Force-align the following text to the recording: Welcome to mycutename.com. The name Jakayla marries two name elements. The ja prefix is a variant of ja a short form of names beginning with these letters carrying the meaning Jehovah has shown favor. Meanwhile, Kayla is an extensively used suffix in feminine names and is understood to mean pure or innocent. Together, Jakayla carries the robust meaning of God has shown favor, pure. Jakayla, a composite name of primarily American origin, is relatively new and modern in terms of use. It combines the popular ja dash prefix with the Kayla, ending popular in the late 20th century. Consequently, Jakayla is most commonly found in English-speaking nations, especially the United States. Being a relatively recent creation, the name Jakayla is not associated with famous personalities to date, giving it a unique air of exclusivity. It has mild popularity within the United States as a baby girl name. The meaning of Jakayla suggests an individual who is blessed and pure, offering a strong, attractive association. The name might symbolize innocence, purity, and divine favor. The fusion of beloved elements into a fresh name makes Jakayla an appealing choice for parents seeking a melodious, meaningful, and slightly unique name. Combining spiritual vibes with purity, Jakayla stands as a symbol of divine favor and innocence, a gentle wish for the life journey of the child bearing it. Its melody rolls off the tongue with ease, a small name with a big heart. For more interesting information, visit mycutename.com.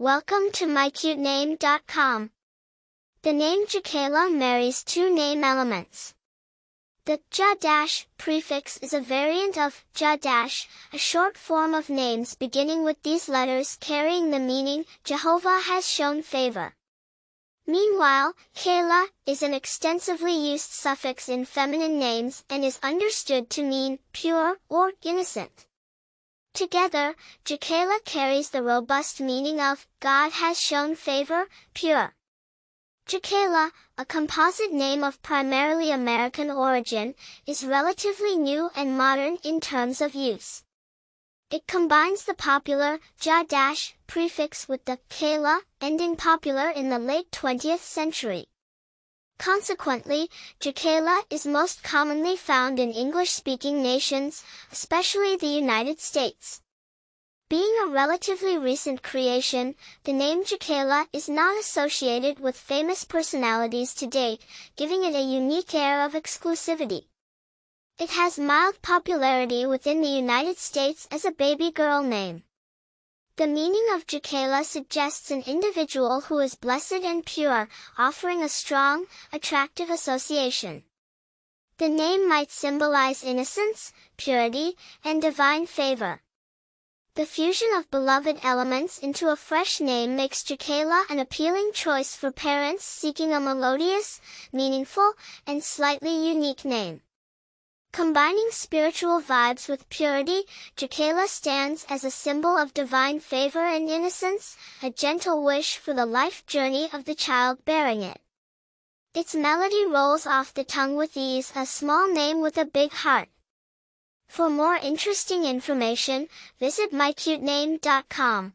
Welcome 0.00 0.50
to 0.52 0.64
mycutename.com. 0.64 2.30
The 3.20 3.32
name 3.34 3.66
Jakayla 3.66 4.34
marries 4.34 4.82
two 4.82 5.14
name 5.14 5.44
elements. 5.44 6.14
The 7.04 7.20
ja 7.36 7.54
prefix 8.16 8.78
is 8.78 8.94
a 8.94 9.02
variant 9.02 9.58
of 9.58 9.84
ja 9.94 10.16
a 10.24 10.96
short 10.96 11.36
form 11.36 11.74
of 11.74 11.90
names 11.90 12.34
beginning 12.34 12.82
with 12.82 13.02
these 13.02 13.28
letters 13.28 13.76
carrying 13.78 14.30
the 14.30 14.38
meaning 14.38 14.86
Jehovah 15.04 15.60
has 15.64 15.86
shown 15.86 16.22
favor. 16.22 16.72
Meanwhile, 17.66 18.32
Kayla 18.56 19.08
is 19.26 19.42
an 19.42 19.52
extensively 19.52 20.32
used 20.32 20.70
suffix 20.70 21.28
in 21.28 21.44
feminine 21.44 21.98
names 21.98 22.42
and 22.48 22.64
is 22.64 22.80
understood 22.82 23.50
to 23.50 23.62
mean 23.62 23.98
pure 24.14 24.56
or 24.70 24.92
innocent. 25.02 25.66
Together, 26.52 27.14
Jakayla 27.44 28.04
carries 28.04 28.50
the 28.50 28.62
robust 28.62 29.20
meaning 29.20 29.60
of 29.60 29.86
God 30.00 30.32
has 30.32 30.60
shown 30.60 30.94
favor, 30.94 31.48
pure. 31.74 32.14
Jakayla, 33.06 33.70
a 33.96 34.04
composite 34.04 34.72
name 34.72 35.02
of 35.02 35.22
primarily 35.22 35.90
American 35.90 36.50
origin, 36.50 37.14
is 37.46 37.64
relatively 37.64 38.36
new 38.36 38.70
and 38.76 38.96
modern 38.96 39.38
in 39.42 39.60
terms 39.60 40.00
of 40.00 40.14
use. 40.14 40.62
It 41.50 41.66
combines 41.66 42.24
the 42.24 42.34
popular 42.34 43.00
ja 43.20 43.42
dash 43.42 43.96
prefix 44.06 44.68
with 44.68 44.84
the 44.84 44.98
Kayla, 45.08 45.60
ending 45.80 46.14
popular 46.14 46.70
in 46.70 46.90
the 46.90 46.98
late 46.98 47.30
20th 47.32 47.80
century. 47.80 48.46
Consequently, 49.40 50.28
Jakayla 50.60 51.24
is 51.30 51.46
most 51.46 51.82
commonly 51.82 52.36
found 52.36 52.78
in 52.78 52.92
English-speaking 52.92 53.82
nations, 53.82 54.44
especially 54.70 55.34
the 55.34 55.46
United 55.46 55.98
States. 55.98 56.60
Being 57.48 57.74
a 57.82 57.88
relatively 57.88 58.58
recent 58.58 59.02
creation, 59.02 59.76
the 60.04 60.12
name 60.12 60.44
Jakayla 60.44 61.06
is 61.14 61.26
not 61.26 61.58
associated 61.58 62.38
with 62.38 62.54
famous 62.54 63.04
personalities 63.04 63.94
to 63.94 64.06
date, 64.06 64.44
giving 64.76 65.04
it 65.04 65.14
a 65.14 65.22
unique 65.22 65.74
air 65.74 66.04
of 66.04 66.12
exclusivity. 66.12 67.06
It 67.98 68.10
has 68.10 68.38
mild 68.38 68.82
popularity 68.82 69.64
within 69.64 70.02
the 70.02 70.08
United 70.08 70.58
States 70.58 71.08
as 71.10 71.24
a 71.24 71.32
baby 71.32 71.70
girl 71.70 72.02
name. 72.02 72.42
The 73.40 73.46
meaning 73.46 73.86
of 73.94 74.06
Jakayla 74.06 74.66
suggests 74.66 75.30
an 75.30 75.44
individual 75.46 76.20
who 76.20 76.40
is 76.40 76.54
blessed 76.54 77.02
and 77.02 77.24
pure, 77.24 77.70
offering 77.96 78.42
a 78.42 78.50
strong, 78.50 79.06
attractive 79.32 79.88
association. 79.88 80.84
The 81.78 81.88
name 81.88 82.28
might 82.28 82.50
symbolize 82.50 83.24
innocence, 83.24 83.94
purity, 84.18 84.76
and 85.02 85.22
divine 85.22 85.64
favor. 85.64 86.20
The 87.14 87.24
fusion 87.24 87.70
of 87.74 87.90
beloved 87.90 88.40
elements 88.42 88.98
into 88.98 89.30
a 89.30 89.36
fresh 89.36 89.80
name 89.80 90.16
makes 90.16 90.42
Jakayla 90.42 91.06
an 91.08 91.18
appealing 91.18 91.70
choice 91.72 92.14
for 92.14 92.30
parents 92.30 92.84
seeking 92.84 93.32
a 93.32 93.40
melodious, 93.40 94.20
meaningful, 94.52 95.14
and 95.46 95.64
slightly 95.64 96.28
unique 96.28 96.66
name. 96.66 97.00
Combining 97.92 98.48
spiritual 98.50 99.20
vibes 99.20 99.68
with 99.68 99.88
purity, 99.88 100.44
Jakayla 100.76 101.26
stands 101.26 101.84
as 101.88 102.04
a 102.04 102.10
symbol 102.10 102.56
of 102.56 102.72
divine 102.72 103.18
favor 103.18 103.66
and 103.66 103.88
innocence, 103.88 104.56
a 104.80 104.90
gentle 104.90 105.42
wish 105.42 105.76
for 105.76 105.92
the 105.92 106.06
life 106.06 106.46
journey 106.46 106.88
of 106.92 107.04
the 107.04 107.16
child 107.16 107.64
bearing 107.64 108.02
it. 108.02 108.20
Its 109.12 109.34
melody 109.34 109.84
rolls 109.86 110.24
off 110.24 110.54
the 110.54 110.62
tongue 110.62 110.94
with 110.94 111.16
ease, 111.16 111.52
a 111.56 111.66
small 111.66 112.12
name 112.12 112.40
with 112.40 112.56
a 112.56 112.64
big 112.64 112.92
heart. 112.92 113.28
For 114.28 114.48
more 114.48 114.76
interesting 114.76 115.44
information, 115.44 116.28
visit 116.60 116.92
mycutename.com. 116.92 118.52